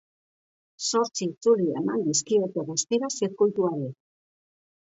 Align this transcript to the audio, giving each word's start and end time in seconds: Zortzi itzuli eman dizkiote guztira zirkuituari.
Zortzi 0.85 1.23
itzuli 1.27 1.69
eman 1.81 2.01
dizkiote 2.07 2.65
guztira 2.71 3.13
zirkuituari. 3.19 3.93